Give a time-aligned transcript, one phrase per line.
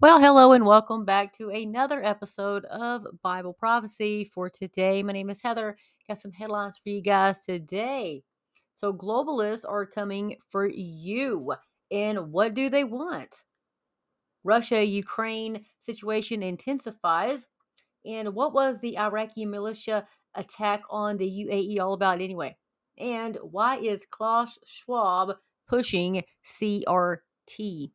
[0.00, 5.02] Well, hello and welcome back to another episode of Bible Prophecy for today.
[5.02, 5.76] My name is Heather.
[6.08, 8.22] Got some headlines for you guys today.
[8.76, 11.52] So, globalists are coming for you.
[11.90, 13.44] And what do they want?
[14.42, 17.46] Russia Ukraine situation intensifies.
[18.06, 22.56] And what was the Iraqi militia attack on the UAE all about anyway?
[22.96, 25.36] And why is Klaus Schwab
[25.68, 27.90] pushing CRT?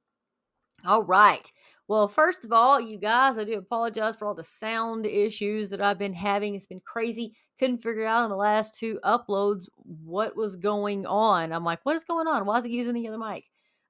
[0.86, 1.52] All right.
[1.88, 5.82] Well, first of all, you guys, I do apologize for all the sound issues that
[5.82, 6.56] I've been having.
[6.56, 7.36] It's been crazy.
[7.60, 11.54] Couldn't figure out in the last two uploads what was going on.
[11.54, 12.46] I'm like, what is going on?
[12.46, 13.46] Why is it using the other mic?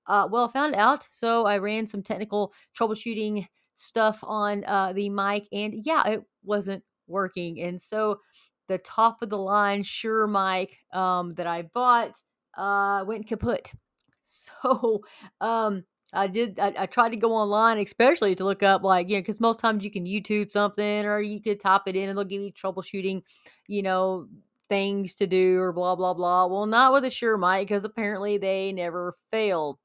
[0.08, 1.08] Uh, well, I found out.
[1.09, 6.84] So I ran some technical troubleshooting stuff on uh, the mic, and yeah, it wasn't
[7.07, 7.62] working.
[7.62, 8.20] And so
[8.68, 12.21] the top of the line Shure mic um, that I bought
[12.57, 13.71] uh, went kaput.
[14.27, 15.02] So,
[15.40, 15.84] um,
[16.16, 16.60] I did.
[16.60, 19.60] I, I, tried to go online, especially to look up like you know, because most
[19.60, 22.52] times you can YouTube something or you could type it in and they'll give you
[22.52, 23.21] troubleshooting,
[23.68, 24.27] you know,
[24.70, 26.48] things to do or blah blah blah.
[26.48, 29.77] Well, not with a Shure mic because apparently they never failed.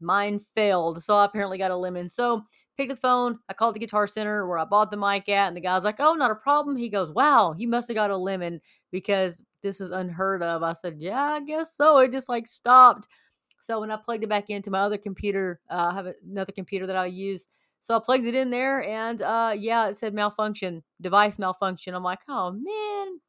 [0.00, 2.08] Mine failed, so I apparently got a lemon.
[2.08, 2.44] So
[2.76, 3.38] picked the phone.
[3.48, 5.96] I called the Guitar Center where I bought the mic at, and the guy's like,
[5.98, 9.80] "Oh, not a problem." He goes, "Wow, you must have got a lemon because this
[9.80, 13.08] is unheard of." I said, "Yeah, I guess so." It just like stopped
[13.68, 16.86] so when I plugged it back into my other computer, uh, I have another computer
[16.86, 17.48] that I use.
[17.80, 21.94] So I plugged it in there and uh, yeah, it said malfunction, device malfunction.
[21.94, 23.20] I'm like, oh man.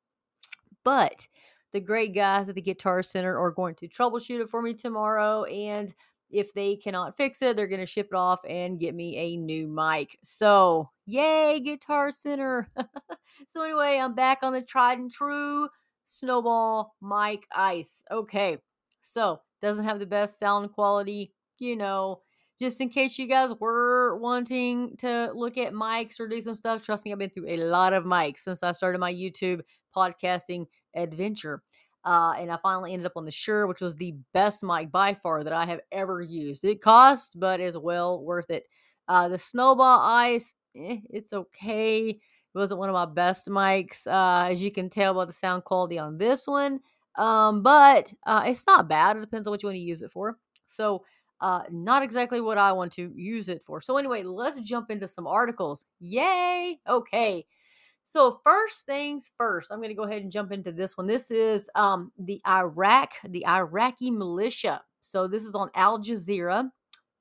[0.86, 1.28] But
[1.74, 5.44] the great guys at the Guitar Center are going to troubleshoot it for me tomorrow.
[5.44, 5.94] And
[6.30, 9.36] if they cannot fix it, they're going to ship it off and get me a
[9.36, 10.18] new mic.
[10.24, 12.70] So, yay, Guitar Center.
[13.50, 15.68] so, anyway, I'm back on the tried and true
[16.06, 18.04] snowball mic ice.
[18.10, 18.58] Okay,
[19.02, 22.22] so doesn't have the best sound quality, you know.
[22.60, 26.84] Just in case you guys were wanting to look at mics or do some stuff,
[26.84, 29.62] trust me, I've been through a lot of mics since I started my YouTube
[29.96, 31.64] podcasting adventure.
[32.04, 35.14] Uh, and I finally ended up on the Shure, which was the best mic by
[35.14, 36.66] far that I have ever used.
[36.66, 38.66] It costs, but is well worth it.
[39.08, 42.10] Uh, the Snowball Ice, eh, it's okay.
[42.10, 45.64] It wasn't one of my best mics, uh, as you can tell by the sound
[45.66, 46.80] quality on this one.
[47.16, 49.18] Um, but uh, it's not bad.
[49.18, 50.38] It depends on what you want to use it for.
[50.66, 51.04] So,
[51.42, 53.82] uh, not exactly what I want to use it for.
[53.82, 55.86] So, anyway, let's jump into some articles.
[56.00, 56.80] Yay!
[56.88, 57.46] Okay.
[58.04, 61.08] So, first things first, I'm going to go ahead and jump into this one.
[61.08, 64.82] This is um, the Iraq, the Iraqi militia.
[65.02, 66.70] So, this is on Al Jazeera.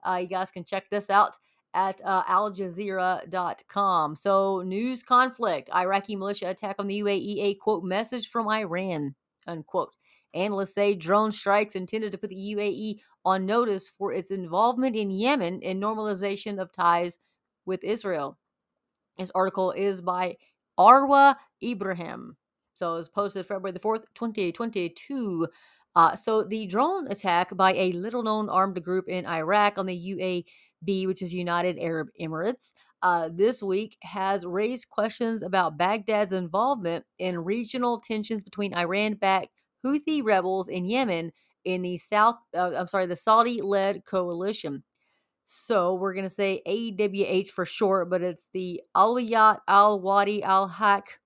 [0.05, 1.37] Uh, you guys can check this out
[1.75, 4.17] at uh, aljazeera.com.
[4.17, 9.15] So, news conflict Iraqi militia attack on the UAE, a quote message from Iran
[9.49, 9.97] unquote.
[10.35, 15.11] Analysts say drone strikes intended to put the UAE on notice for its involvement in
[15.11, 17.19] Yemen and normalization of ties
[17.65, 18.39] with Israel.
[19.17, 20.37] This article is by
[20.79, 22.37] Arwa Ibrahim.
[22.75, 25.49] So it was posted February the 4th, 2022.
[25.97, 30.45] Uh, so the drone attack by a little known armed group in Iraq on the
[30.87, 32.73] UAE, which is United Arab Emirates,
[33.03, 39.51] uh, this week has raised questions about Baghdad's involvement in regional tensions between Iran-backed
[39.85, 41.33] Houthi rebels in Yemen
[41.65, 42.37] in the South.
[42.55, 44.83] Uh, I'm sorry, the Saudi-led coalition.
[45.45, 50.69] So we're going to say AWH for short, but it's the Alawiyat Al Wadi Al
[50.69, 51.19] Haq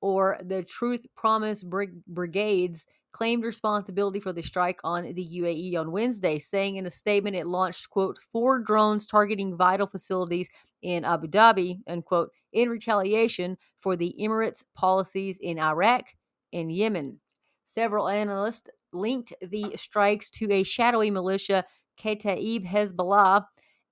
[0.00, 5.90] or the Truth Promise Brig- Brigades claimed responsibility for the strike on the UAE on
[5.90, 10.48] Wednesday, saying in a statement it launched, quote, four drones targeting vital facilities
[10.82, 16.14] in Abu Dhabi, unquote, in retaliation for the Emirates' policies in Iraq
[16.52, 17.18] and Yemen.
[17.64, 21.64] Several analysts linked the strikes to a shadowy militia,
[22.00, 23.44] Kataib Hezbollah,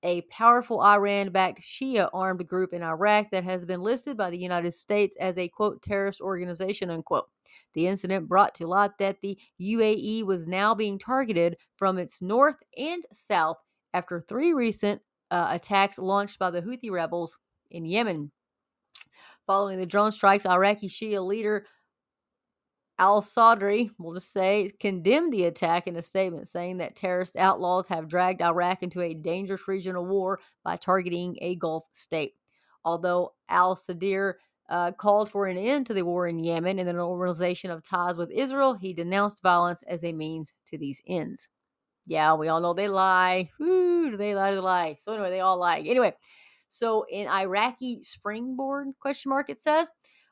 [0.02, 4.38] a powerful Iran backed Shia armed group in Iraq that has been listed by the
[4.38, 7.28] United States as a quote terrorist organization unquote.
[7.74, 12.56] The incident brought to light that the UAE was now being targeted from its north
[12.76, 13.58] and south
[13.94, 17.38] after three recent uh, attacks launched by the Houthi rebels
[17.70, 18.30] in Yemen.
[19.46, 21.66] Following the drone strikes, Iraqi Shia leader
[22.98, 27.86] Al Sadri, we'll just say, condemned the attack in a statement, saying that terrorist outlaws
[27.88, 32.34] have dragged Iraq into a dangerous regional war by targeting a Gulf state.
[32.86, 34.38] Although Al Sadr
[34.70, 38.16] uh, called for an end to the war in Yemen and the normalization of ties
[38.16, 41.48] with Israel, he denounced violence as a means to these ends.
[42.06, 43.50] Yeah, we all know they lie.
[43.58, 44.96] Woo, do they lie to lie?
[45.00, 45.80] So anyway, they all lie.
[45.80, 46.14] Anyway,
[46.68, 49.90] so in Iraqi springboard question mark it says,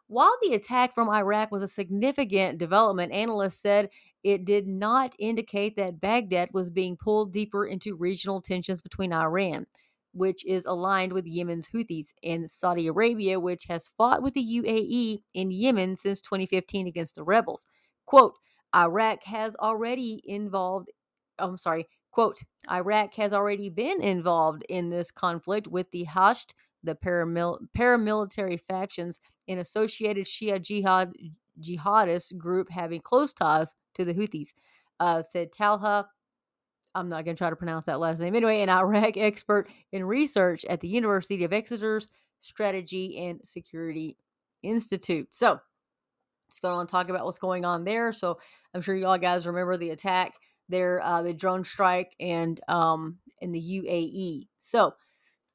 [0.09, 3.91] while the attack from Iraq was a significant development, analysts said
[4.23, 9.67] it did not indicate that Baghdad was being pulled deeper into regional tensions between Iran.
[10.12, 15.23] which is aligned with Yemen's Houthis, and Saudi Arabia, which has fought with the UAE
[15.35, 17.67] in Yemen since 2015 against the rebels.
[18.06, 18.35] Quote,
[18.75, 20.91] Iraq has already involved,
[21.38, 26.52] I'm sorry, quote, Iraq has already been involved in this conflict with the Hashd,
[26.82, 31.12] the paramil- paramilitary factions, and associated Shia jihad
[31.60, 34.48] jihadist group having close ties to the Houthis,
[35.00, 36.06] uh, said Talha.
[36.94, 40.04] I'm not going to try to pronounce that last name anyway, an Iraq expert in
[40.04, 42.08] research at the University of Exeter's
[42.38, 44.16] Strategy and Security
[44.62, 45.28] Institute.
[45.34, 45.58] So,
[46.48, 48.12] let's go on and talk about what's going on there.
[48.12, 48.38] So,
[48.72, 50.34] I'm sure y'all guys remember the attack
[50.69, 54.49] there, uh, the drone strike, and um, in the UAE.
[54.58, 54.94] So,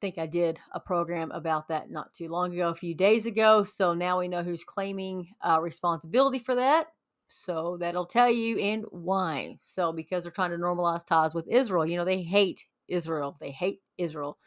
[0.00, 3.62] think I did a program about that not too long ago, a few days ago.
[3.62, 6.86] So now we know who's claiming uh, responsibility for that.
[7.28, 9.58] So that'll tell you and why.
[9.60, 13.36] So because they're trying to normalize ties with Israel, you know, they hate Israel.
[13.40, 14.38] They hate Israel.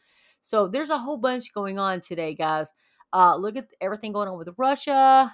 [0.41, 2.73] So there's a whole bunch going on today, guys.
[3.13, 5.33] Uh, look at everything going on with Russia,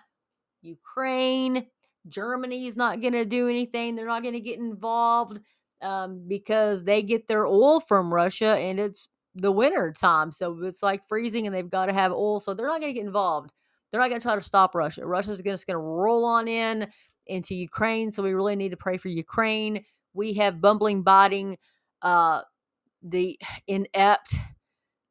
[0.62, 1.66] Ukraine.
[2.10, 3.96] Germany's not going to do anything.
[3.96, 5.40] They're not going to get involved
[5.82, 10.32] um, because they get their oil from Russia and it's the winter time.
[10.32, 12.40] So it's like freezing and they've got to have oil.
[12.40, 13.52] So they're not going to get involved.
[13.92, 15.06] They're not going to try to stop Russia.
[15.06, 16.88] Russia's just going to roll on in
[17.28, 18.12] into Ukraine.
[18.12, 19.84] So we really need to pray for Ukraine.
[20.14, 21.58] We have bumbling, biting,
[22.02, 22.42] uh,
[23.02, 24.36] the inept,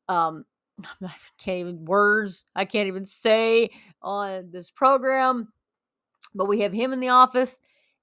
[0.08, 0.44] um,
[1.02, 2.44] I can't even words.
[2.54, 3.70] I can't even say
[4.02, 5.52] on this program,
[6.34, 7.58] but we have him in the office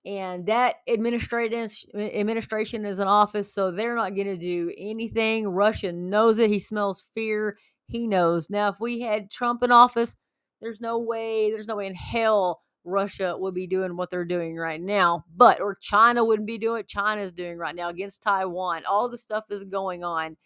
[0.05, 5.47] and that administration administration is an office so they're not going to do anything.
[5.47, 7.57] Russia knows it he smells fear
[7.87, 8.49] he knows.
[8.49, 10.15] Now if we had trump in office
[10.61, 14.55] there's no way there's no way in hell russia would be doing what they're doing
[14.55, 18.83] right now but or china wouldn't be doing what china's doing right now against taiwan.
[18.85, 20.37] All the stuff is going on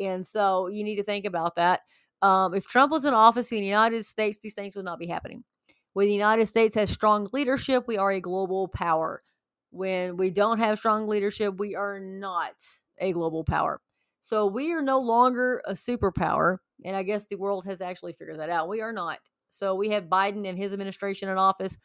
[0.00, 1.82] and so you need to think about that.
[2.20, 5.06] Um, if trump was in office in the united states these things would not be
[5.06, 5.44] happening
[5.94, 9.22] when the United States has strong leadership, we are a global power.
[9.70, 12.54] When we don't have strong leadership, we are not
[12.98, 13.80] a global power.
[14.22, 16.58] So we are no longer a superpower.
[16.84, 18.68] And I guess the world has actually figured that out.
[18.68, 19.18] We are not.
[19.48, 21.76] So we have Biden and his administration in office.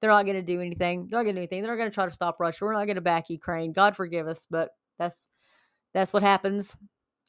[0.00, 1.08] They're not going to do anything.
[1.08, 1.62] They're not going to do anything.
[1.62, 2.64] They're not going to try to stop Russia.
[2.64, 3.72] We're not going to back Ukraine.
[3.72, 5.26] God forgive us, but that's
[5.92, 6.76] that's what happens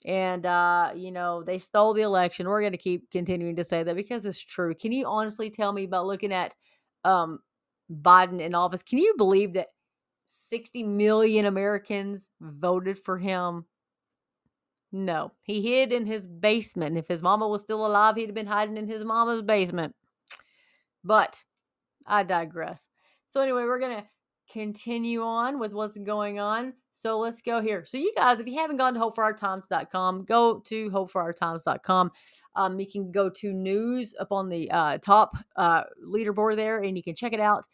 [0.07, 2.47] and uh, you know they stole the election.
[2.47, 4.73] We're going to keep continuing to say that because it's true.
[4.73, 6.55] Can you honestly tell me about looking at
[7.03, 7.39] um,
[7.91, 8.81] Biden in office?
[8.81, 9.67] Can you believe that
[10.27, 13.65] 60 million Americans voted for him?
[14.93, 16.97] No, he hid in his basement.
[16.97, 19.93] If his mama was still alive, he'd have been hiding in his mama's basement.
[21.03, 21.43] But
[22.05, 22.87] I digress.
[23.27, 24.05] So anyway, we're gonna
[24.49, 26.73] continue on with what's going on.
[26.99, 27.85] So let's go here.
[27.85, 32.11] So you guys, if you haven't gone to hopeforourtimes.com, go to hopeforourtimes.com.
[32.55, 36.97] Um, you can go to news up on the uh, top uh, leaderboard there, and
[36.97, 37.65] you can check it out.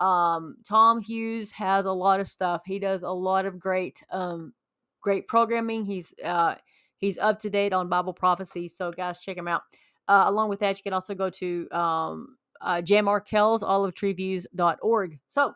[0.00, 2.62] Um, Tom Hughes has a lot of stuff.
[2.66, 4.52] He does a lot of great, um,
[5.00, 5.84] great programming.
[5.84, 6.56] He's uh,
[6.96, 8.66] he's up to date on Bible prophecy.
[8.66, 9.62] So guys, check him out.
[10.08, 15.18] Uh, along with that, you can also go to um, uh, Jan Markell's olivetreeviews.org.
[15.28, 15.54] So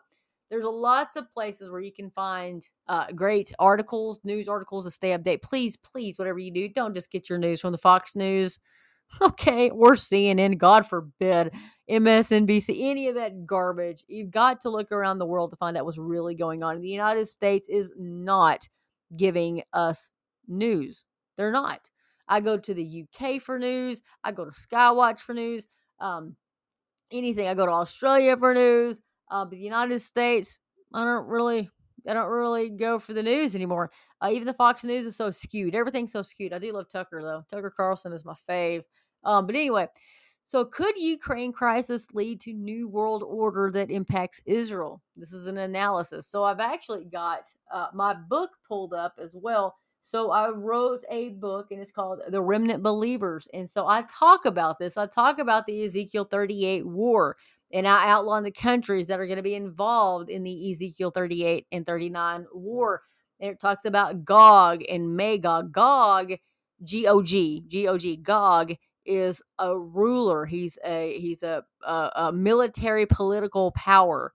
[0.49, 5.09] there's lots of places where you can find uh, great articles, news articles to stay
[5.09, 5.41] update.
[5.41, 8.57] Please, please, whatever you do, don't just get your news from the Fox News,
[9.21, 10.57] okay, or CNN.
[10.57, 11.53] God forbid,
[11.89, 14.03] MSNBC, any of that garbage.
[14.07, 16.79] You've got to look around the world to find out what's really going on.
[16.81, 18.67] The United States is not
[19.15, 20.09] giving us
[20.47, 21.05] news.
[21.35, 21.89] They're not.
[22.27, 24.01] I go to the UK for news.
[24.23, 25.67] I go to Skywatch for news.
[25.99, 26.35] Um,
[27.11, 27.47] anything.
[27.47, 28.97] I go to Australia for news.
[29.29, 30.57] Uh, but the United States,
[30.93, 31.69] I don't really,
[32.07, 33.91] I don't really go for the news anymore.
[34.21, 35.75] Uh, even the Fox News is so skewed.
[35.75, 36.53] Everything's so skewed.
[36.53, 37.43] I do love Tucker though.
[37.51, 38.83] Tucker Carlson is my fave.
[39.23, 39.87] Um, but anyway,
[40.45, 45.01] so could Ukraine crisis lead to new world order that impacts Israel?
[45.17, 46.25] This is an analysis.
[46.25, 47.41] So I've actually got
[47.71, 49.75] uh, my book pulled up as well.
[50.01, 53.49] So I wrote a book and it's called The Remnant Believers.
[53.53, 54.95] And so I talk about this.
[54.95, 57.35] I talk about the Ezekiel 38 war
[57.71, 61.67] and I outline the countries that are going to be involved in the Ezekiel 38
[61.71, 63.01] and 39 war.
[63.39, 65.71] And it talks about Gog and Magog.
[65.71, 66.33] Gog,
[66.83, 68.73] G O G, G O G, Gog
[69.05, 70.45] is a ruler.
[70.45, 74.33] He's a he's a a, a military political power,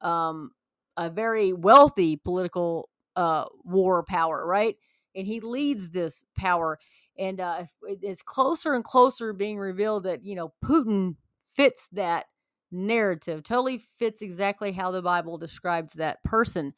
[0.00, 0.50] um,
[0.96, 4.76] a very wealthy political uh, war power, right?
[5.14, 6.78] And he leads this power.
[7.18, 11.16] And uh, it's closer and closer being revealed that you know Putin
[11.54, 12.26] fits that
[12.70, 13.42] narrative.
[13.42, 16.74] Totally fits exactly how the Bible describes that person.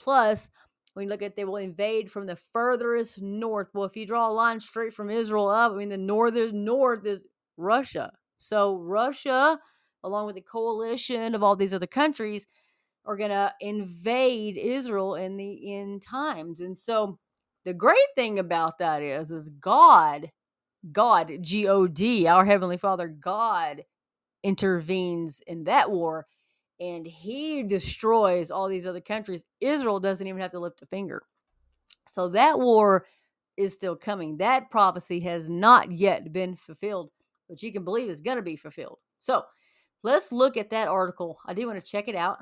[0.00, 0.48] Plus,
[0.94, 3.68] when you look at they will invade from the furthest north.
[3.72, 7.06] Well, if you draw a line straight from Israel up, I mean the northern north
[7.06, 7.20] is
[7.56, 8.12] Russia.
[8.38, 9.58] So Russia,
[10.02, 12.46] along with the coalition of all these other countries,
[13.04, 16.60] are gonna invade Israel in the end times.
[16.60, 17.18] And so
[17.64, 20.30] the great thing about that is is God,
[20.92, 23.84] God, G-O-D, our Heavenly Father, God
[24.42, 26.26] intervenes in that war
[26.80, 29.44] and he destroys all these other countries.
[29.60, 31.22] Israel doesn't even have to lift a finger.
[32.08, 33.06] So that war
[33.56, 34.38] is still coming.
[34.38, 37.10] That prophecy has not yet been fulfilled,
[37.48, 38.98] but you can believe it's going to be fulfilled.
[39.20, 39.44] So
[40.02, 41.38] let's look at that article.
[41.46, 42.38] I do want to check it out.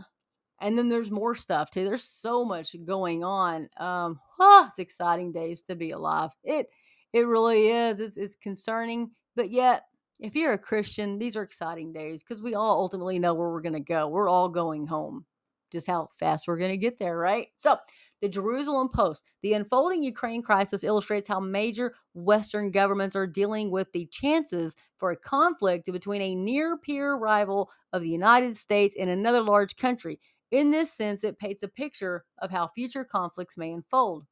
[0.61, 1.85] And then there's more stuff too.
[1.85, 3.69] There's so much going on.
[3.76, 6.31] Um, oh, it's exciting days to be alive.
[6.43, 6.69] It
[7.12, 8.00] it really is.
[8.00, 9.85] It's it's concerning, but yet
[10.18, 13.60] if you're a Christian, these are exciting days because we all ultimately know where we're
[13.60, 14.08] going to go.
[14.08, 15.25] We're all going home.
[15.70, 17.48] Just how fast we're going to get there, right?
[17.56, 17.76] So,
[18.20, 19.22] the Jerusalem Post.
[19.42, 25.12] The unfolding Ukraine crisis illustrates how major Western governments are dealing with the chances for
[25.12, 30.18] a conflict between a near peer rival of the United States and another large country.
[30.50, 34.25] In this sense, it paints a picture of how future conflicts may unfold.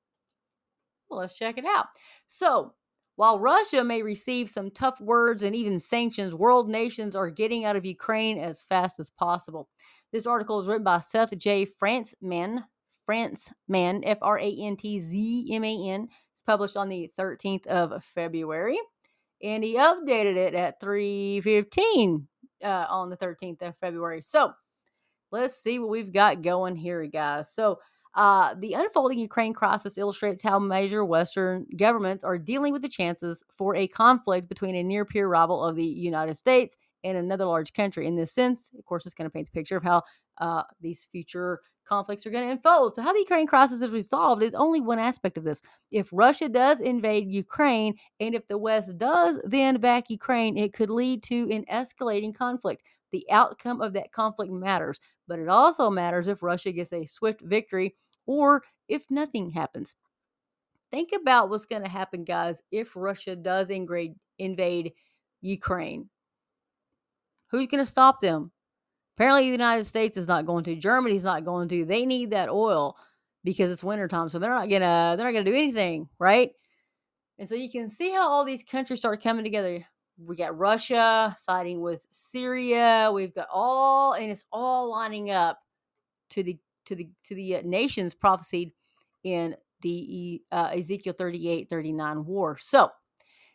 [1.08, 1.86] Well, let's check it out.
[2.26, 2.74] So,
[3.16, 7.76] while Russia may receive some tough words and even sanctions, world nations are getting out
[7.76, 9.68] of Ukraine as fast as possible.
[10.12, 11.66] This article is written by Seth J.
[11.66, 12.64] Frantzman,
[13.08, 16.08] Frantzman, F R A N T Z M A N.
[16.32, 18.78] It's published on the 13th of February,
[19.42, 22.26] and he updated it at 3:15
[22.62, 24.20] uh, on the 13th of February.
[24.20, 24.52] So
[25.32, 27.52] let's see what we've got going here, guys.
[27.52, 27.78] So
[28.16, 33.44] uh, the unfolding Ukraine crisis illustrates how major Western governments are dealing with the chances
[33.56, 37.74] for a conflict between a near peer rival of the United States and another large
[37.74, 38.06] country.
[38.06, 40.02] In this sense, of course, it's going to paint a picture of how
[40.38, 42.94] uh, these future conflicts are going to unfold.
[42.94, 45.60] So, how the Ukraine crisis is resolved is only one aspect of this.
[45.90, 50.90] If Russia does invade Ukraine and if the West does then back Ukraine, it could
[50.90, 52.82] lead to an escalating conflict.
[53.12, 57.40] The outcome of that conflict matters, but it also matters if Russia gets a swift
[57.42, 57.94] victory
[58.26, 59.94] or if nothing happens.
[60.92, 64.92] Think about what's going to happen, guys, if Russia does invade, invade
[65.40, 66.08] Ukraine.
[67.50, 68.52] Who's going to stop them?
[69.16, 70.76] Apparently, the United States is not going to.
[70.76, 71.84] Germany's not going to.
[71.84, 72.96] They need that oil
[73.44, 76.50] because it's wintertime, so they're not gonna they're not gonna do anything, right?
[77.38, 79.86] And so you can see how all these countries start coming together.
[80.18, 83.10] We got Russia siding with Syria.
[83.14, 85.60] We've got all, and it's all lining up
[86.30, 88.72] to the to the to the uh, nations prophesied
[89.24, 92.56] in the uh, Ezekiel 38 39 war.
[92.58, 92.90] So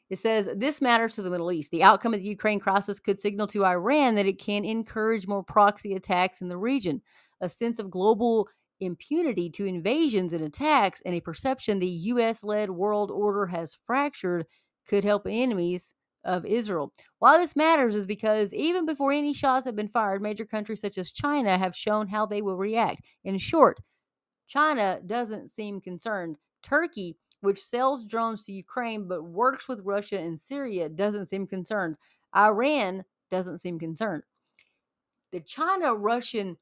[0.10, 1.72] it says this matters to the Middle East.
[1.72, 5.44] The outcome of the Ukraine crisis could signal to Iran that it can encourage more
[5.44, 7.02] proxy attacks in the region.
[7.40, 8.48] A sense of global
[8.82, 14.46] impunity to invasions and attacks and a perception the US led world order has fractured
[14.88, 15.94] could help enemies
[16.24, 16.94] of Israel.
[17.20, 20.98] Why this matters is because even before any shots have been fired, major countries such
[20.98, 23.06] as China have shown how they will react.
[23.24, 23.80] In short,
[24.48, 26.38] China doesn't seem concerned.
[26.62, 31.96] Turkey, which sells drones to Ukraine but works with Russia and Syria, doesn't seem concerned.
[32.36, 34.24] Iran doesn't seem concerned.
[35.32, 36.58] The China Russian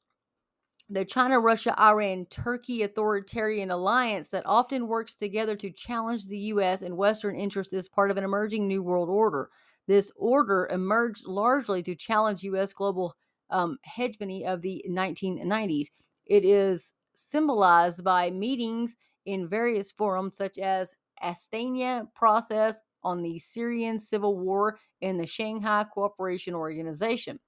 [0.90, 6.82] the China Russia Iran Turkey authoritarian alliance that often works together to challenge the U.S.
[6.82, 9.50] and Western interests is part of an emerging New World Order.
[9.88, 12.74] This order emerged largely to challenge U.S.
[12.74, 13.16] global
[13.52, 15.88] um, hegemony of the 1990s.
[16.26, 20.94] It is symbolized by meetings in various forums, such as
[21.24, 27.40] Astana process on the Syrian civil war and the Shanghai Cooperation Organization.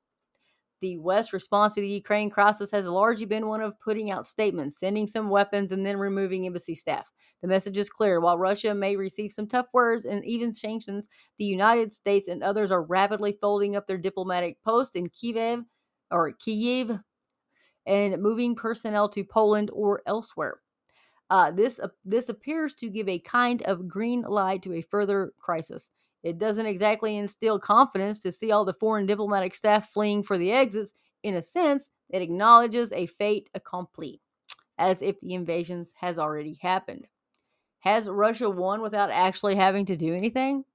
[0.81, 4.79] The West's response to the Ukraine crisis has largely been one of putting out statements,
[4.79, 7.07] sending some weapons, and then removing embassy staff.
[7.41, 8.19] The message is clear.
[8.19, 11.07] While Russia may receive some tough words and even sanctions,
[11.37, 15.63] the United States and others are rapidly folding up their diplomatic posts in Kiev
[16.09, 16.99] or Kiev
[17.85, 20.61] and moving personnel to Poland or elsewhere.
[21.29, 25.31] Uh, this uh, this appears to give a kind of green light to a further
[25.39, 25.89] crisis.
[26.23, 30.51] It doesn't exactly instill confidence to see all the foreign diplomatic staff fleeing for the
[30.51, 30.93] exits.
[31.23, 34.21] In a sense, it acknowledges a fait accompli,
[34.77, 37.07] as if the invasion has already happened.
[37.79, 40.65] Has Russia won without actually having to do anything?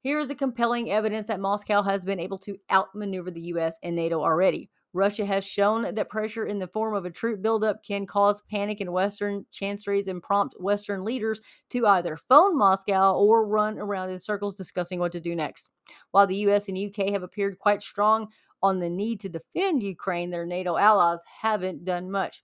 [0.00, 3.94] Here is the compelling evidence that Moscow has been able to outmaneuver the US and
[3.94, 4.70] NATO already.
[4.94, 8.80] Russia has shown that pressure in the form of a troop buildup can cause panic
[8.80, 11.40] in Western chanceries and prompt Western leaders
[11.70, 15.68] to either phone Moscow or run around in circles discussing what to do next.
[16.10, 18.28] While the US and UK have appeared quite strong
[18.62, 22.42] on the need to defend Ukraine, their NATO allies haven't done much.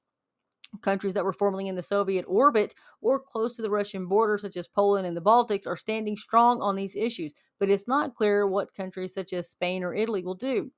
[0.83, 4.57] Countries that were formerly in the Soviet orbit or close to the Russian border, such
[4.57, 8.47] as Poland and the Baltics, are standing strong on these issues, but it's not clear
[8.47, 10.71] what countries such as Spain or Italy will do.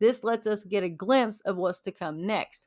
[0.00, 2.66] This lets us get a glimpse of what's to come next.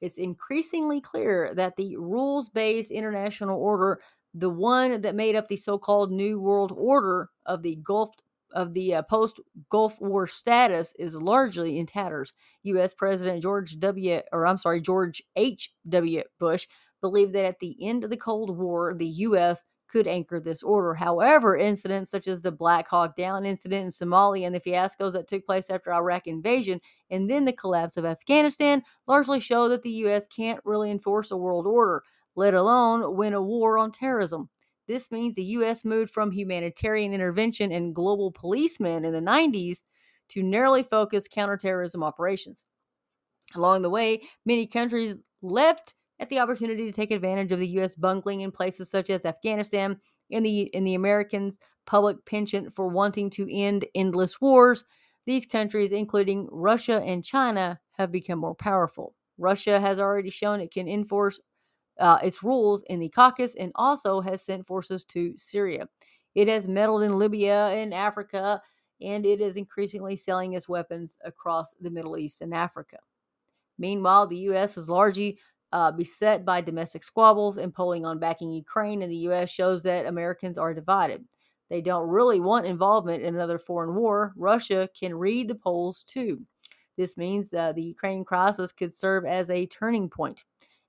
[0.00, 4.00] It's increasingly clear that the rules based international order,
[4.34, 8.10] the one that made up the so called New World Order of the Gulf
[8.52, 12.32] of the uh, post Gulf War status is largely in tatters.
[12.62, 12.94] U.S.
[12.94, 14.20] President George W.
[14.32, 15.72] or I'm sorry, George H.
[15.88, 16.22] W.
[16.38, 16.66] Bush
[17.00, 19.64] believed that at the end of the Cold War, the U.S.
[19.94, 20.92] could anchor this order.
[20.92, 25.28] However, incidents such as the Black Hawk Down incident in Somalia and the fiascos that
[25.28, 29.90] took place after Iraq invasion and then the collapse of Afghanistan largely show that the
[29.90, 30.26] U.S.
[30.26, 32.02] can't really enforce a world order,
[32.34, 34.48] let alone win a war on terrorism.
[34.88, 35.84] This means the U.S.
[35.84, 39.84] moved from humanitarian intervention and global policemen in the 90s
[40.30, 42.64] to narrowly focused counterterrorism operations.
[43.54, 47.94] Along the way, many countries leapt at the opportunity to take advantage of the U.S.
[47.94, 49.98] bungling in places such as Afghanistan
[50.30, 54.84] and the, in the Americans' public penchant for wanting to end endless wars.
[55.26, 59.14] These countries, including Russia and China, have become more powerful.
[59.38, 61.40] Russia has already shown it can enforce
[61.98, 65.88] uh, its rules in the Caucasus and also has sent forces to Syria.
[66.34, 68.60] It has meddled in Libya and Africa,
[69.00, 72.98] and it is increasingly selling its weapons across the Middle East and Africa.
[73.78, 74.76] Meanwhile, the U.S.
[74.76, 75.38] is largely
[75.74, 79.50] uh, beset by domestic squabbles, and polling on backing Ukraine in the U.S.
[79.50, 81.22] shows that Americans are divided.
[81.68, 84.32] They don't really want involvement in another foreign war.
[84.36, 86.40] Russia can read the polls too.
[86.96, 90.44] This means uh, the Ukraine crisis could serve as a turning point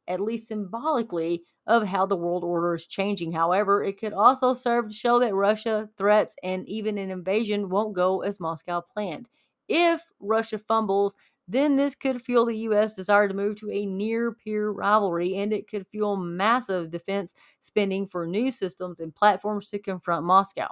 [0.08, 3.32] at least symbolically, of how the world order is changing.
[3.32, 7.96] However, it could also serve to show that Russia threats and even an invasion won't
[7.96, 9.28] go as Moscow planned.
[9.68, 11.16] If Russia fumbles,
[11.48, 12.96] then this could fuel the U.S.
[12.96, 18.08] desire to move to a near peer rivalry, and it could fuel massive defense spending
[18.08, 20.68] for new systems and platforms to confront Moscow.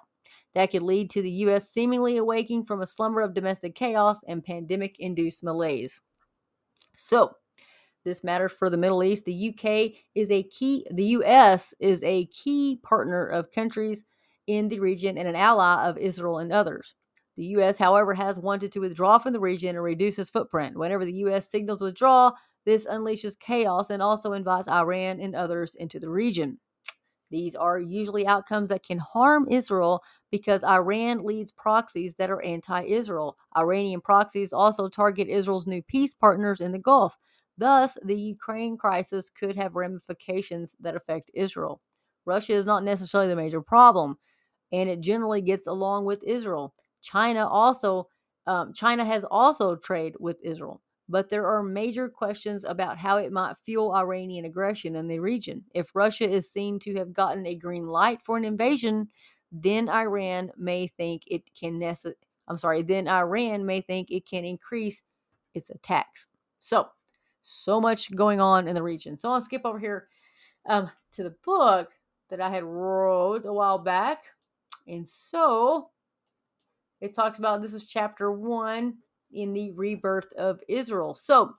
[0.56, 1.72] That could lead to the U.S.
[1.72, 6.02] seemingly awaking from a slumber of domestic chaos and pandemic induced malaise.
[6.96, 7.36] So,
[8.04, 9.26] this matters for the Middle East.
[9.26, 14.04] The UK is a key, the US is a key partner of countries
[14.48, 16.96] in the region and an ally of Israel and others.
[17.38, 20.78] The U.S., however, has wanted to withdraw from the region and reduce its footprint.
[20.78, 21.50] Whenever the U.S.
[21.50, 26.60] signals withdrawal, this unleashes chaos and also invites Iran and others into the region.
[27.32, 32.84] These are usually outcomes that can harm Israel because Iran leads proxies that are anti
[32.84, 33.38] Israel.
[33.58, 37.17] Iranian proxies also target Israel's new peace partners in the Gulf.
[37.58, 41.82] Thus, the Ukraine crisis could have ramifications that affect Israel.
[42.26, 44.17] Russia is not necessarily the major problem,
[44.72, 46.76] and it generally gets along with Israel.
[47.04, 48.08] China also
[48.48, 53.32] um, China has also trade with Israel, but there are major questions about how it
[53.32, 55.63] might fuel Iranian aggression in the region.
[55.74, 59.08] If Russia is seen to have gotten a green light for an invasion,
[59.52, 62.16] then Iran may think it can nece-
[62.48, 65.04] I'm sorry, then Iran may think it can increase
[65.54, 66.28] its attacks.
[66.60, 66.89] So,
[67.42, 69.18] so much going on in the region.
[69.18, 70.08] So I'll skip over here
[70.68, 71.92] um, to the book
[72.30, 74.24] that I had wrote a while back.
[74.88, 75.89] And so
[77.04, 78.96] it talks about this is chapter one
[79.34, 81.13] in the rebirth of Israel.
[81.13, 81.54] So,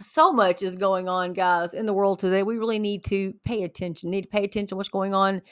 [0.00, 2.44] so much is going on, guys, in the world today.
[2.44, 4.08] We really need to pay attention.
[4.10, 5.42] Need to pay attention what's going on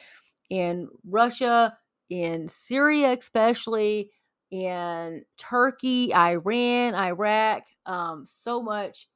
[0.48, 1.76] in Russia,
[2.08, 4.12] in Syria, especially,
[4.52, 7.64] in Turkey, Iran, Iraq.
[7.86, 9.08] Um, so much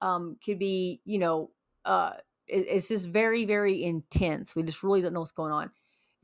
[0.00, 1.50] um, could be, you know,
[1.84, 2.12] uh,
[2.46, 4.56] it, it's just very, very intense.
[4.56, 5.72] We just really don't know what's going on.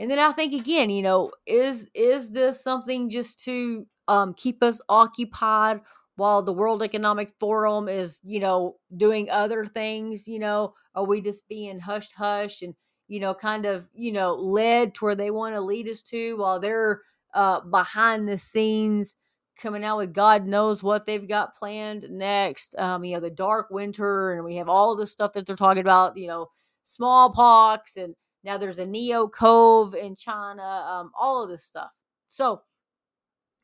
[0.03, 4.61] And then I think again, you know, is is this something just to um, keep
[4.61, 5.81] us occupied
[6.17, 10.27] while the World Economic Forum is, you know, doing other things?
[10.27, 12.75] You know, are we just being hushed, hush and
[13.07, 16.37] you know, kind of, you know, led to where they want to lead us to
[16.37, 17.03] while they're
[17.35, 19.15] uh, behind the scenes
[19.57, 22.75] coming out with God knows what they've got planned next.
[22.77, 25.81] Um, you know, the dark winter, and we have all the stuff that they're talking
[25.81, 26.49] about, you know,
[26.83, 31.91] smallpox, and now there's a NeoCov in China, um, all of this stuff.
[32.29, 32.63] So,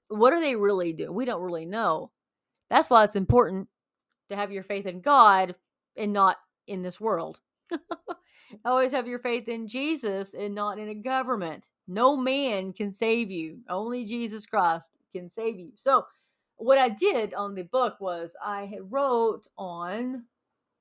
[0.09, 1.15] what are they really doing?
[1.15, 2.11] We don't really know.
[2.71, 3.69] That's why it's important
[4.31, 5.55] to have your faith in God
[5.97, 6.37] and not
[6.67, 7.41] in this world.
[8.65, 11.69] Always have your faith in Jesus and not in a government.
[11.87, 15.73] No man can save you, only Jesus Christ can save you.
[15.77, 16.07] So
[16.57, 20.25] what I did on the book was I had wrote on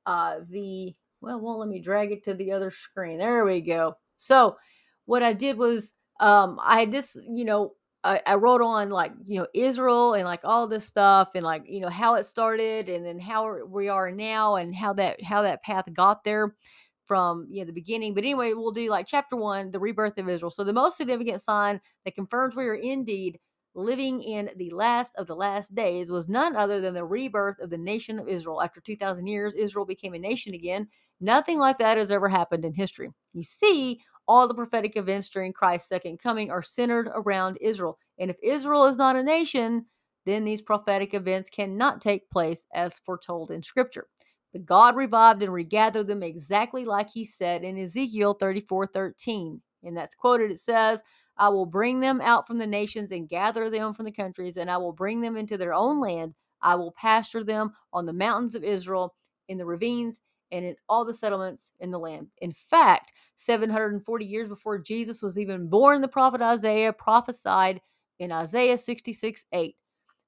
[0.05, 3.17] uh, the well, well, let me drag it to the other screen.
[3.17, 3.95] There we go.
[4.17, 4.57] So
[5.05, 9.11] what I did was um, I had this, you know, I, I wrote on like
[9.25, 12.89] you know Israel and like all this stuff and like you know how it started
[12.89, 16.55] and then how we are now and how that how that path got there
[17.05, 18.13] from you know the beginning.
[18.13, 20.51] But anyway, we'll do like chapter one, the rebirth of Israel.
[20.51, 23.39] So the most significant sign that confirms we are indeed
[23.75, 27.69] living in the last of the last days was none other than the rebirth of
[27.69, 28.61] the nation of Israel.
[28.61, 30.87] After 2,000 years, Israel became a nation again.
[31.19, 33.09] Nothing like that has ever happened in history.
[33.33, 37.97] You see, all the prophetic events during Christ's second coming are centered around Israel.
[38.19, 39.85] And if Israel is not a nation,
[40.25, 44.07] then these prophetic events cannot take place as foretold in Scripture.
[44.51, 49.61] But God revived and regathered them exactly like he said in Ezekiel 34 13.
[49.83, 50.51] And that's quoted.
[50.51, 51.01] It says,
[51.37, 54.69] I will bring them out from the nations and gather them from the countries, and
[54.69, 56.33] I will bring them into their own land.
[56.61, 59.13] I will pasture them on the mountains of Israel,
[59.47, 60.19] in the ravines,
[60.51, 62.27] and in all the settlements in the land.
[62.41, 67.81] In fact, 740 years before Jesus was even born, the prophet Isaiah prophesied
[68.19, 69.75] in Isaiah 66 8.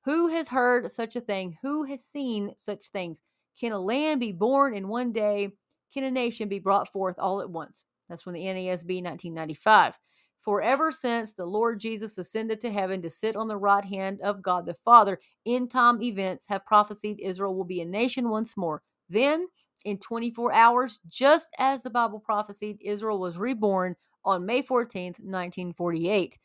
[0.06, 1.58] Who has heard such a thing?
[1.62, 3.22] Who has seen such things?
[3.60, 5.50] Can a land be born in one day?
[5.94, 7.84] Can a nation be brought forth all at once?
[8.08, 9.98] That's from the NASB 1995.
[10.42, 14.22] For ever since the Lord Jesus ascended to heaven to sit on the right hand
[14.22, 18.56] of God the Father, end time events have prophesied Israel will be a nation once
[18.56, 18.82] more.
[19.10, 19.48] Then,
[19.86, 26.38] in 24 hours, just as the Bible prophesied, Israel was reborn on May 14th, 1948.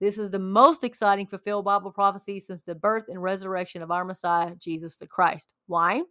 [0.00, 4.04] This is the most exciting fulfilled Bible prophecy since the birth and resurrection of our
[4.04, 5.48] Messiah, Jesus the Christ.
[5.66, 6.02] Why?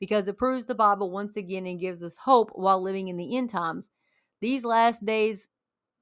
[0.00, 3.36] Because it proves the Bible once again and gives us hope while living in the
[3.36, 3.88] end times.
[4.40, 5.46] These last days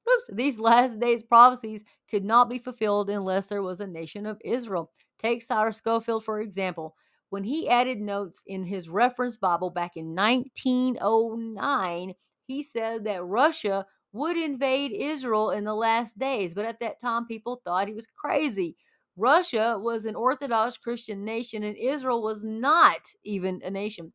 [0.08, 4.40] Oops, these last days prophecies could not be fulfilled unless there was a nation of
[4.44, 4.90] Israel.
[5.18, 6.96] Take Cyrus Scofield, for example.
[7.30, 12.14] When he added notes in his reference Bible back in 1909,
[12.46, 17.26] he said that Russia would invade Israel in the last days, but at that time
[17.26, 18.76] people thought he was crazy.
[19.16, 24.12] Russia was an Orthodox Christian nation, and Israel was not even a nation.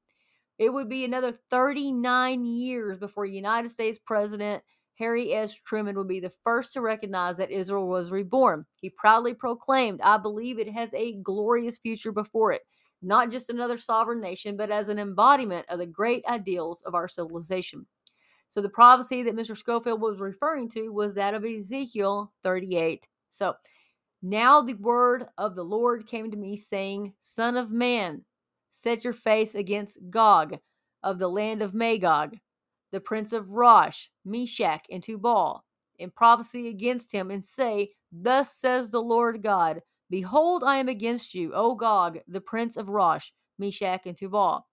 [0.58, 4.62] It would be another 39 years before United States President
[4.98, 5.56] Harry S.
[5.56, 8.66] Truman would be the first to recognize that Israel was reborn.
[8.78, 12.62] He proudly proclaimed, I believe it has a glorious future before it,
[13.02, 17.08] not just another sovereign nation, but as an embodiment of the great ideals of our
[17.08, 17.86] civilization.
[18.50, 19.58] So the prophecy that Mr.
[19.58, 23.08] Scofield was referring to was that of Ezekiel 38.
[23.32, 23.54] So
[24.22, 28.24] now the word of the Lord came to me, saying, Son of man,
[28.72, 30.58] set your face against Gog
[31.04, 32.38] of the land of Magog
[32.96, 35.66] the prince of Rosh, Meshech, and Tubal,
[36.00, 41.34] and prophesy against him, and say, Thus says the Lord God, Behold, I am against
[41.34, 44.66] you, O Gog, the prince of Rosh, Meshech, and Tubal.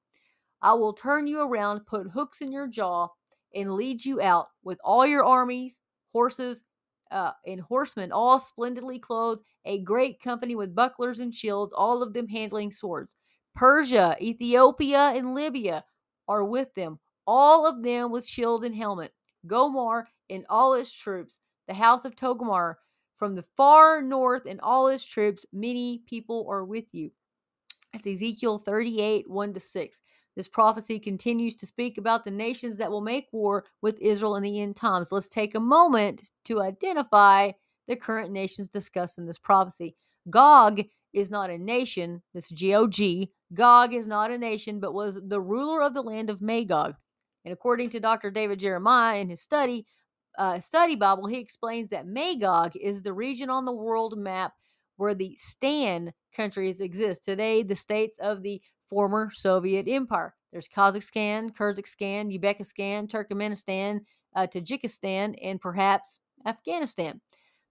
[0.60, 3.08] I will turn you around, put hooks in your jaw,
[3.54, 5.80] and lead you out with all your armies,
[6.12, 6.62] horses,
[7.10, 12.12] uh, and horsemen, all splendidly clothed, a great company with bucklers and shields, all of
[12.12, 13.16] them handling swords.
[13.54, 15.84] Persia, Ethiopia, and Libya
[16.28, 19.12] are with them, all of them with shield and helmet.
[19.46, 22.76] Gomer and all his troops, the house of Togomar,
[23.16, 27.10] from the far north and all his troops, many people are with you.
[27.92, 30.00] That's Ezekiel 38, 1 to 6.
[30.34, 34.42] This prophecy continues to speak about the nations that will make war with Israel in
[34.42, 35.12] the end times.
[35.12, 37.52] Let's take a moment to identify
[37.86, 39.94] the current nations discussed in this prophecy.
[40.30, 43.30] Gog is not a nation, that's G O G.
[43.52, 46.94] Gog is not a nation, but was the ruler of the land of Magog.
[47.44, 48.30] And according to Dr.
[48.30, 49.86] David Jeremiah in his study,
[50.38, 54.54] uh, study Bible, he explains that Magog is the region on the world map
[54.96, 57.24] where the Stan countries exist.
[57.24, 60.34] Today, the states of the former Soviet Empire.
[60.52, 64.00] There's Kazakhstan, Kyrgyzstan, Uzbekistan, Turkmenistan,
[64.36, 67.20] uh, Tajikistan, and perhaps Afghanistan.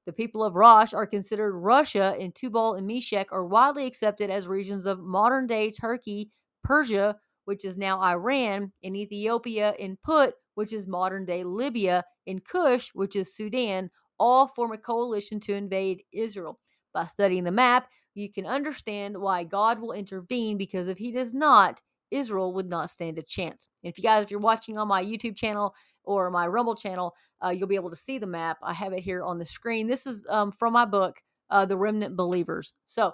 [0.05, 4.47] The people of Rosh are considered Russia, and Tubal and Meshech are widely accepted as
[4.47, 6.31] regions of modern day Turkey,
[6.63, 12.39] Persia, which is now Iran, and Ethiopia, and Put, which is modern day Libya, in
[12.39, 16.59] Kush, which is Sudan, all form a coalition to invade Israel.
[16.93, 21.33] By studying the map, you can understand why God will intervene because if he does
[21.33, 21.81] not,
[22.11, 23.69] Israel would not stand a chance.
[23.83, 27.49] if you guys, if you're watching on my YouTube channel or my Rumble channel, uh,
[27.49, 28.57] you'll be able to see the map.
[28.61, 29.87] I have it here on the screen.
[29.87, 32.73] This is um, from my book, uh, The Remnant Believers.
[32.85, 33.13] So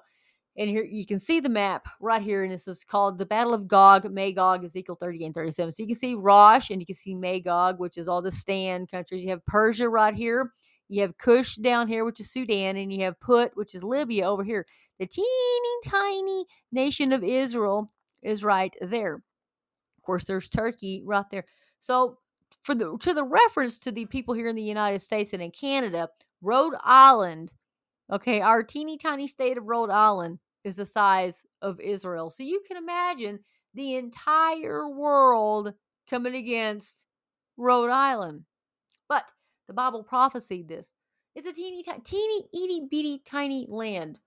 [0.58, 3.54] and here you can see the map right here, and this is called the Battle
[3.54, 5.72] of Gog, Magog, Ezekiel 30 and 37.
[5.72, 8.88] So you can see Rosh and you can see Magog, which is all the Stan
[8.88, 9.24] countries.
[9.24, 10.54] You have Persia right here.
[10.90, 14.28] You have Cush down here, which is Sudan, and you have Put, which is Libya
[14.28, 14.66] over here.
[15.00, 15.28] The teeny
[15.86, 17.92] tiny nation of Israel
[18.24, 19.16] is right there.
[19.16, 21.46] Of course, there's Turkey right there.
[21.80, 22.18] So
[22.64, 25.52] for the to the reference to the people here in the United States and in
[25.52, 26.10] Canada,
[26.42, 27.52] Rhode Island
[28.10, 32.30] Okay, our teeny tiny state of Rhode Island is the size of Israel.
[32.30, 33.40] So you can imagine
[33.74, 35.74] the entire world
[36.10, 37.06] coming against
[37.58, 38.44] Rhode Island.
[39.10, 39.32] But
[39.68, 40.92] the Bible prophesied this.
[41.36, 44.20] It's a teeny, tiny, teeny, itty bitty, tiny land.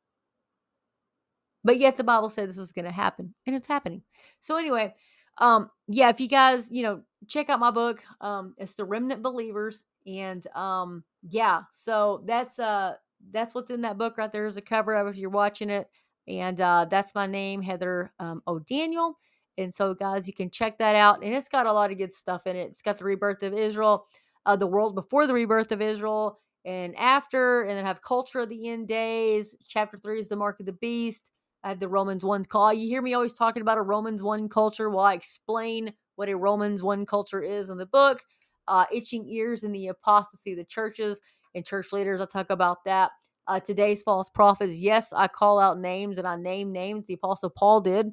[1.62, 4.02] But yet the Bible said this was going to happen, and it's happening.
[4.40, 4.94] So anyway,
[5.38, 9.22] um, yeah, if you guys, you know, check out my book, um, it's the Remnant
[9.22, 12.94] Believers, and um, yeah, so that's uh,
[13.30, 15.90] that's what's in that book right there is a cover of if you're watching it,
[16.30, 19.18] and uh, that's my name, Heather um, O'Daniel.
[19.58, 22.14] And so, guys, you can check that out, and it's got a lot of good
[22.14, 22.68] stuff in it.
[22.70, 24.06] It's got the rebirth of Israel,
[24.46, 28.48] uh, the world before the rebirth of Israel, and after, and then have culture of
[28.48, 29.54] the end days.
[29.66, 32.72] Chapter three is the mark of the beast I have the Romans 1 call.
[32.72, 34.88] You hear me always talking about a Romans 1 culture.
[34.88, 38.22] Well, I explain what a Romans 1 culture is in the book.
[38.66, 41.20] Uh, itching ears in the apostasy of the churches
[41.54, 42.20] and church leaders.
[42.20, 43.10] I'll talk about that.
[43.50, 44.76] Uh, today's false prophets.
[44.76, 47.08] Yes, I call out names and I name names.
[47.08, 48.12] The apostle Paul did.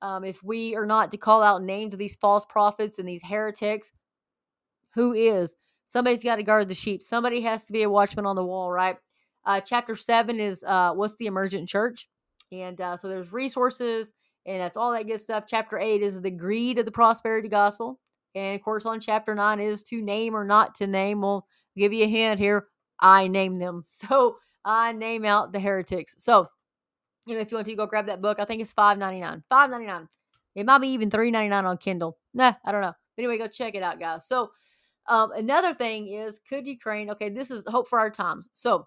[0.00, 3.22] Um, if we are not to call out names of these false prophets and these
[3.22, 3.92] heretics,
[4.94, 5.56] who is?
[5.84, 7.02] Somebody's got to guard the sheep.
[7.02, 8.96] Somebody has to be a watchman on the wall, right?
[9.44, 12.08] Uh, chapter seven is uh, what's the emergent church?
[12.50, 14.14] And uh, so there's resources,
[14.46, 15.44] and that's all that good stuff.
[15.46, 18.00] Chapter eight is the greed of the prosperity gospel.
[18.34, 21.20] And of course, on chapter nine is to name or not to name.
[21.20, 21.46] We'll
[21.76, 22.68] give you a hint here.
[22.98, 23.84] I name them.
[24.08, 26.14] So I name out the heretics.
[26.18, 26.48] So,
[27.26, 29.20] you know, if you want to go grab that book, I think it's five ninety
[29.20, 29.42] nine.
[29.48, 30.08] Five ninety nine.
[30.54, 32.18] It might be even three ninety nine on Kindle.
[32.34, 32.92] Nah, I don't know.
[33.16, 34.28] But anyway, go check it out, guys.
[34.28, 34.50] So,
[35.08, 37.08] um, another thing is, could Ukraine?
[37.10, 38.48] Okay, this is hope for our times.
[38.52, 38.86] So,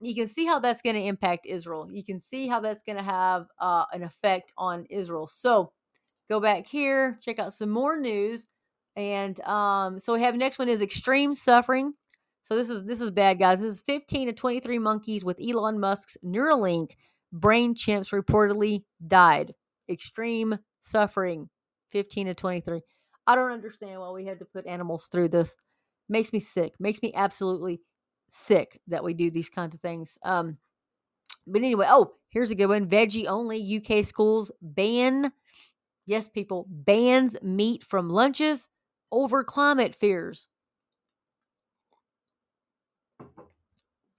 [0.00, 1.88] you can see how that's going to impact Israel.
[1.90, 5.26] You can see how that's going to have uh, an effect on Israel.
[5.26, 5.72] So
[6.28, 8.46] go back here, check out some more news.
[8.94, 11.94] And um, so we have next one is extreme suffering.
[12.46, 13.60] So this is this is bad, guys.
[13.60, 16.92] This is 15 to 23 monkeys with Elon Musk's Neuralink
[17.32, 19.52] brain chimps reportedly died.
[19.88, 21.48] Extreme suffering.
[21.90, 22.82] 15 to 23.
[23.26, 25.56] I don't understand why we had to put animals through this.
[26.08, 26.74] Makes me sick.
[26.78, 27.80] Makes me absolutely
[28.30, 30.16] sick that we do these kinds of things.
[30.22, 30.58] Um,
[31.48, 32.88] but anyway, oh, here's a good one.
[32.88, 35.32] Veggie only UK schools ban,
[36.06, 38.68] yes, people, bans meat from lunches
[39.10, 40.46] over climate fears.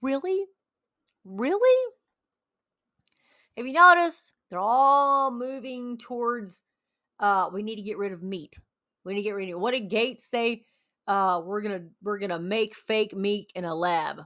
[0.02, 0.46] Really?
[1.24, 1.92] Really?
[3.56, 4.34] Have you noticed?
[4.50, 6.62] They're all moving towards
[7.20, 8.56] uh we need to get rid of meat.
[9.04, 9.60] We need to get rid of.
[9.60, 10.64] What did Gates say?
[11.08, 14.20] uh, we're gonna we're gonna make fake meat in a lab.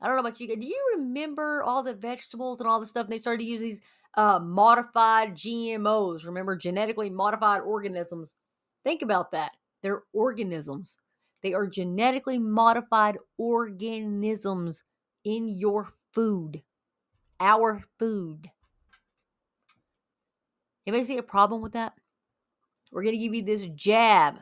[0.00, 0.56] I don't know about you guys.
[0.58, 3.04] Do you remember all the vegetables and all the stuff?
[3.04, 3.80] And they started to use these
[4.14, 6.26] uh, modified GMOs.
[6.26, 8.34] Remember, genetically modified organisms.
[8.82, 9.52] Think about that.
[9.82, 10.98] They're organisms.
[11.42, 14.82] They are genetically modified organisms
[15.24, 16.62] in your food.
[17.38, 18.50] Our food.
[20.86, 21.94] Anybody see a problem with that?
[22.92, 24.36] We're going to give you this jab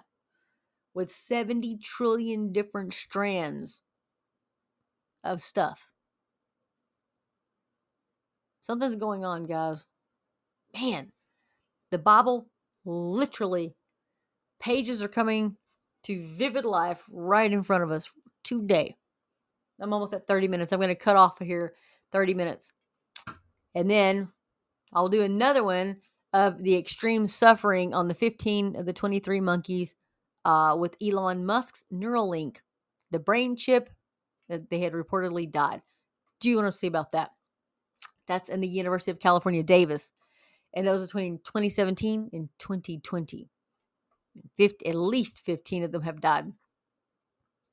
[0.94, 3.82] with 70 trillion different strands
[5.22, 5.86] of stuff.
[8.62, 9.86] Something's going on, guys.
[10.74, 11.12] Man,
[11.90, 12.48] the Bible
[12.84, 13.74] literally,
[14.60, 15.56] pages are coming
[16.08, 18.10] to vivid life right in front of us
[18.42, 18.96] today.
[19.78, 20.72] I'm almost at 30 minutes.
[20.72, 21.74] I'm going to cut off here
[22.12, 22.72] 30 minutes.
[23.74, 24.28] And then
[24.94, 25.98] I'll do another one
[26.32, 29.94] of the extreme suffering on the 15 of the 23 monkeys
[30.46, 32.56] uh, with Elon Musk's Neuralink,
[33.10, 33.90] the brain chip
[34.48, 35.82] that they had reportedly died.
[36.40, 37.32] Do you want to see about that?
[38.26, 40.10] That's in the University of California, Davis.
[40.74, 43.50] And that was between 2017 and 2020.
[44.56, 46.52] 50, at least 15 of them have died.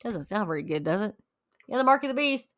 [0.03, 1.15] Doesn't sound very good, does it?
[1.67, 2.53] Yeah, the mark of the beast.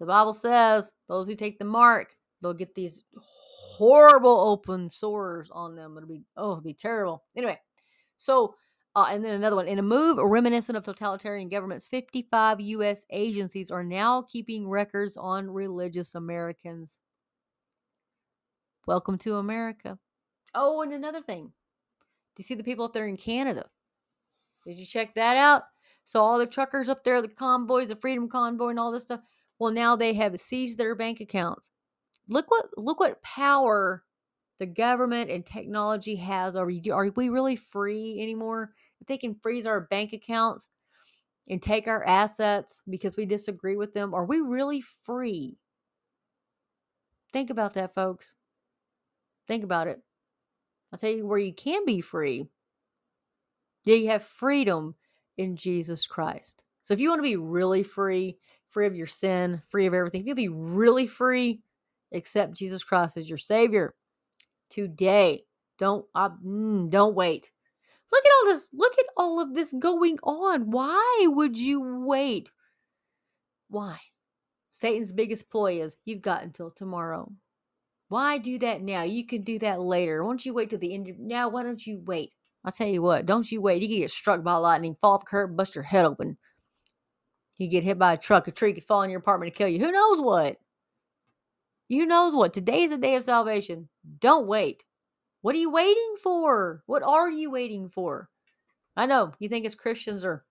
[0.00, 5.76] The Bible says those who take the mark, they'll get these horrible open sores on
[5.76, 5.96] them.
[5.96, 7.24] It'll be oh, it'll be terrible.
[7.36, 7.60] Anyway,
[8.16, 8.54] so
[8.94, 11.88] uh, and then another one in a move reminiscent of totalitarian governments.
[11.88, 13.06] Fifty-five U.S.
[13.10, 16.98] agencies are now keeping records on religious Americans.
[18.86, 19.98] Welcome to America.
[20.54, 21.52] Oh, and another thing.
[22.34, 23.66] Do you see the people up there in Canada?
[24.66, 25.64] Did you check that out?
[26.04, 29.20] So all the truckers up there, the convoys, the Freedom Convoy, and all this stuff.
[29.58, 31.70] Well, now they have seized their bank accounts
[32.28, 34.04] look what look what power
[34.58, 36.92] the government and technology has over you.
[36.92, 38.72] Are we really free anymore?
[39.00, 40.68] If they can freeze our bank accounts
[41.48, 45.58] and take our assets because we disagree with them, are we really free?
[47.32, 48.34] Think about that, folks.
[49.48, 50.00] Think about it.
[50.92, 52.46] I'll tell you where you can be free.
[53.84, 54.94] Yeah, you have freedom
[55.38, 56.62] in Jesus Christ.
[56.82, 60.20] So if you want to be really free, free of your sin, free of everything.
[60.20, 61.60] If you'll be really free,
[62.12, 63.94] accept Jesus Christ as your Savior
[64.68, 65.44] today.
[65.78, 67.50] Don't uh, mm, don't wait.
[68.12, 68.68] Look at all this.
[68.72, 70.70] Look at all of this going on.
[70.70, 72.50] Why would you wait?
[73.68, 73.98] Why?
[74.70, 77.30] Satan's biggest ploy is you've got until tomorrow.
[78.12, 79.04] Why do that now?
[79.04, 80.22] You can do that later.
[80.22, 81.48] Why don't you wait till the end of now?
[81.48, 82.34] Why don't you wait?
[82.62, 83.80] I'll tell you what, don't you wait.
[83.80, 86.36] You can get struck by lightning, fall off a curb, bust your head open.
[87.56, 89.68] You get hit by a truck, a tree could fall in your apartment and kill
[89.68, 89.78] you.
[89.78, 90.58] Who knows what?
[91.88, 92.52] You knows what?
[92.52, 93.88] Today's the day of salvation.
[94.18, 94.84] Don't wait.
[95.40, 96.82] What are you waiting for?
[96.84, 98.28] What are you waiting for?
[98.94, 100.44] I know you think as Christians are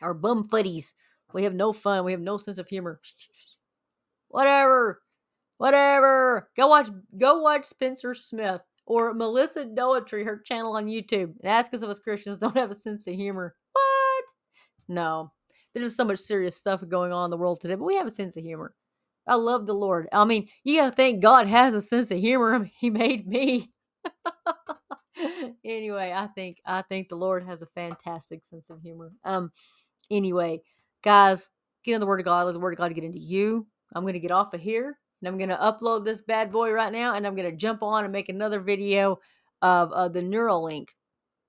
[0.00, 0.94] are bum footies.
[1.34, 2.06] We have no fun.
[2.06, 3.02] We have no sense of humor.
[4.28, 5.02] Whatever.
[5.60, 6.48] Whatever.
[6.56, 11.74] Go watch go watch Spencer Smith or Melissa Dougherty, her channel on YouTube, and ask
[11.74, 13.54] us if us Christians don't have a sense of humor.
[13.74, 14.24] What?
[14.88, 15.32] No.
[15.74, 18.06] There's just so much serious stuff going on in the world today, but we have
[18.06, 18.74] a sense of humor.
[19.26, 20.08] I love the Lord.
[20.14, 22.70] I mean, you got to think God has a sense of humor.
[22.78, 23.70] He made me.
[25.62, 29.12] anyway, I think I think the Lord has a fantastic sense of humor.
[29.24, 29.52] Um
[30.10, 30.62] anyway,
[31.04, 31.50] guys,
[31.84, 32.46] get in the word of God.
[32.46, 33.66] Let the word of God get into you.
[33.94, 36.72] I'm going to get off of here and I'm going to upload this bad boy
[36.72, 39.18] right now and I'm going to jump on and make another video
[39.62, 40.88] of uh, the Neuralink.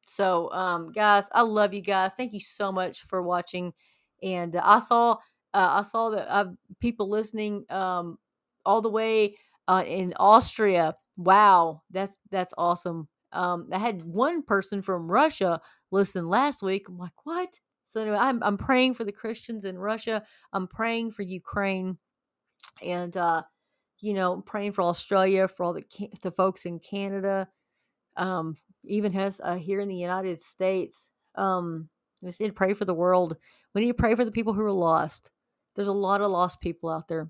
[0.08, 2.14] So, um guys, I love you guys.
[2.14, 3.74] Thank you so much for watching.
[4.22, 5.14] And uh, I saw
[5.54, 6.48] uh, I saw that uh,
[6.80, 8.18] people listening um
[8.66, 10.96] all the way uh, in Austria.
[11.18, 13.08] Wow, that's that's awesome.
[13.32, 16.90] Um, I had one person from Russia listen last week.
[16.90, 17.60] I'm like, what?
[17.90, 20.24] So anyway, I'm I'm praying for the Christians in Russia.
[20.52, 21.98] I'm praying for Ukraine,
[22.82, 23.44] and uh,
[24.02, 25.86] you know, praying for Australia, for all the
[26.22, 27.48] the folks in Canada,
[28.18, 31.10] um, even has uh, here in the United States.
[31.36, 31.88] Um,
[32.22, 33.38] we need to pray for the world.
[33.74, 35.32] We need to pray for the people who are lost.
[35.76, 37.30] There's a lot of lost people out there.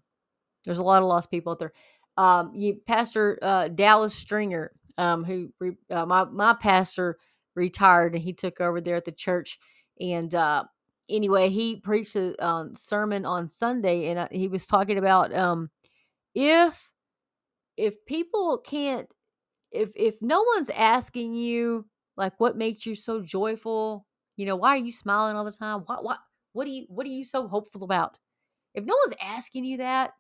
[0.66, 1.74] There's a lot of lost people out there.
[2.18, 5.52] Um, you, Pastor uh, Dallas Stringer, um, who
[5.90, 7.18] uh, my my pastor
[7.56, 9.60] retired and he took over there at the church.
[10.00, 10.64] And uh,
[11.10, 15.70] anyway, he preached a um, sermon on Sunday, and uh, he was talking about um,
[16.36, 16.92] if
[17.78, 19.08] if people can't,
[19.72, 21.86] if if no one's asking you
[22.18, 24.06] like what makes you so joyful,
[24.38, 25.82] you know, why are you smiling all the time?
[25.82, 26.20] What what
[26.54, 28.18] what are you what are you so hopeful about?
[28.74, 30.12] If no one's asking you that,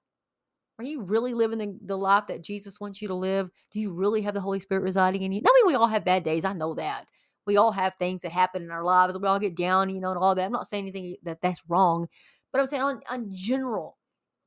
[0.80, 3.50] are you really living the, the life that Jesus wants you to live?
[3.71, 5.41] Do you really have the Holy Spirit residing in you?
[5.45, 6.43] I mean, we all have bad days.
[6.43, 7.08] I know that.
[7.45, 9.17] We all have things that happen in our lives.
[9.17, 10.45] We all get down, you know, and all that.
[10.45, 12.08] I'm not saying anything that that's wrong,
[12.52, 13.97] but I'm saying on, on general,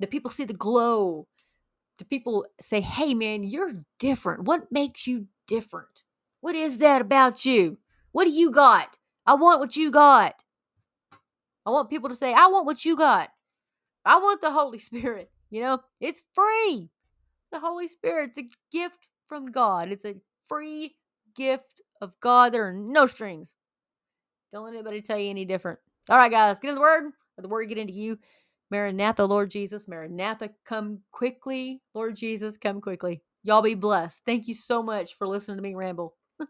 [0.00, 1.26] the people see the glow.
[1.98, 4.44] The people say, hey, man, you're different.
[4.44, 6.02] What makes you different?
[6.40, 7.78] What is that about you?
[8.12, 8.98] What do you got?
[9.26, 10.34] I want what you got.
[11.66, 13.30] I want people to say, I want what you got.
[14.04, 15.30] I want the Holy Spirit.
[15.50, 16.90] You know, it's free.
[17.52, 19.92] The Holy Spirit's a gift from God.
[19.92, 20.16] It's a
[20.48, 20.96] free
[21.36, 22.52] gift of God.
[22.52, 23.54] There are no strings.
[24.52, 25.78] Don't let anybody tell you any different.
[26.08, 27.04] All right, guys, get in the word.
[27.36, 28.18] Let the word get into you.
[28.74, 29.88] Maranatha, Lord Jesus.
[29.88, 31.82] Maranatha, come quickly.
[31.94, 33.22] Lord Jesus, come quickly.
[33.44, 34.22] Y'all be blessed.
[34.26, 36.16] Thank you so much for listening to me ramble.